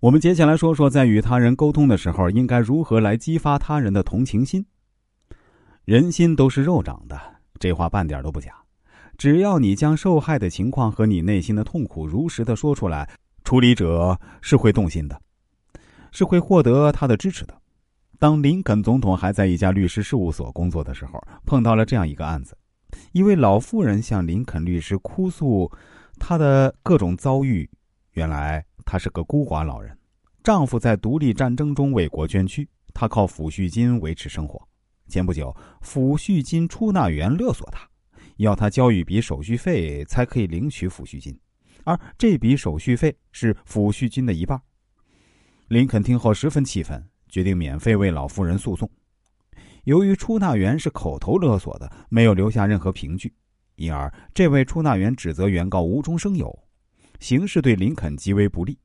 [0.00, 4.64] 我们接下来说说，在与他人沟通的时候，应该如何来激发他人的同情心。
[5.84, 7.20] 人心都是肉长的，
[7.58, 8.54] 这话半点都不假。
[9.18, 13.06] 只要你将受害的情况和你内心的痛苦如实的说出来，
[13.44, 15.20] 处理者是会动心的，
[16.12, 17.54] 是会获得他的支持的。
[18.18, 22.56] 当林肯总统还在一家律师事务所工作的时候，碰到了这样一个案子：
[23.12, 25.70] 一位老妇人向林肯律师哭诉
[26.18, 27.68] 她的各种遭遇。
[28.12, 29.96] 原来她是个孤寡老人，
[30.42, 34.60] 丈夫在独立战争中为国捐躯，她靠抚恤金维持生活。
[35.06, 37.88] 前不久，抚恤金出纳员勒索她。
[38.38, 41.38] 要她交一笔手续费才可以领取抚恤金，
[41.84, 44.60] 而这笔手续费是抚恤金的一半。
[45.68, 48.90] 林肯听后十分气愤，决定免费为老妇人诉讼。
[49.84, 53.32] 由于出纳员是口头勒索的，没有留下任何凭据，
[53.76, 56.52] 因而这位出纳员指责原告无中生有，
[57.20, 58.76] 形势对林肯极为不利。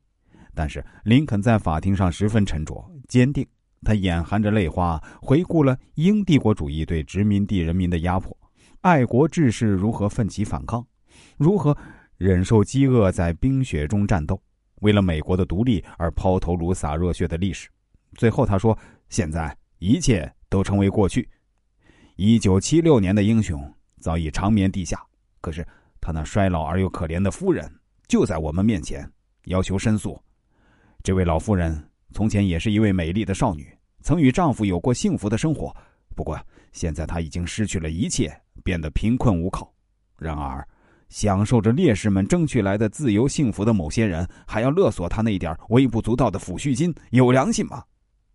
[0.53, 3.45] 但是林肯在法庭上十分沉着坚定，
[3.81, 8.37] 他眼含着泪花，回顾了英帝国主义对殖民地人民的压迫。
[8.81, 10.85] 爱国志士如何奋起反抗，
[11.37, 11.75] 如何
[12.17, 14.39] 忍受饥饿，在冰雪中战斗，
[14.81, 17.67] 为了美国的独立而抛头颅洒热血的历史。
[18.13, 18.77] 最后他说
[19.09, 21.27] ：“现在一切都成为过去。
[22.15, 25.03] 一九七六年的英雄早已长眠地下，
[25.41, 25.67] 可是
[25.99, 27.69] 他那衰老而又可怜的夫人
[28.07, 29.09] 就在我们面前，
[29.45, 30.19] 要求申诉。
[31.03, 33.67] 这位老妇人从前也是一位美丽的少女，
[34.01, 35.75] 曾与丈夫有过幸福的生活。
[36.15, 36.39] 不过
[36.71, 39.71] 现在她已经失去了一切。”变得贫困无靠，
[40.17, 40.67] 然而，
[41.09, 47.83] 享受着烈士们争取来的自由幸福的某些人，还要勒索她那点微不足道的抚恤金，有良心吗？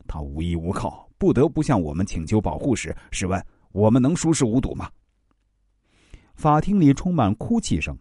[0.07, 4.89] 她无依无靠，不得不向我们请求保护时，试问我们能熟视无睹吗？
[6.37, 7.99] 法庭里充满哭泣声，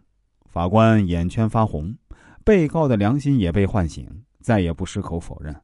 [0.49, 1.95] 法官眼圈发红，
[2.43, 4.07] 被告的良心也被唤醒，
[4.41, 5.55] 再也不矢口否认。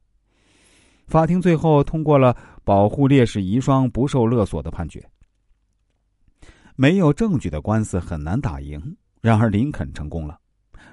[1.07, 5.03] 法庭最后通过了保护烈士遗孀不受勒索的判决。
[6.75, 10.39] 没有证据的官司很难打赢，然而林肯成功了，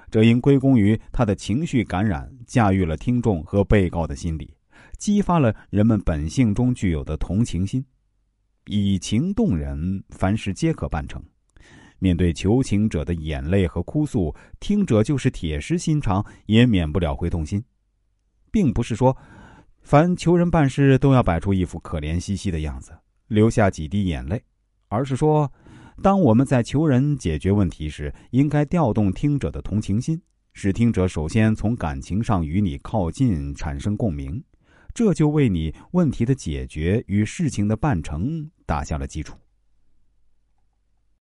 [0.09, 4.55] 这应归功于他的情绪感染，驾驭了听众和被告的心理，
[4.97, 7.83] 激发了人们本性中具有的同情心。
[8.65, 11.21] 以情动人，凡事皆可办成。
[12.03, 17.63] 面对求情者的眼泪和哭诉，听者就是铁石心肠，也免不了会动心。
[18.51, 19.15] 并不是说，
[19.83, 22.91] 凡求人办事都要摆出一副可怜兮兮的样子，
[23.27, 24.43] 流下几滴眼泪，
[24.89, 25.49] 而是说。
[26.01, 30.21] 当我们在求人解决问题时，应该调动听者的同情心，
[30.51, 34.43] 使听者首先从感情上与你靠近，产生共鸣，
[34.93, 39.37] 这就为你问题的解决与事情的办成打下了基础。